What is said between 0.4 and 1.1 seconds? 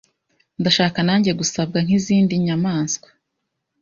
Ndashaka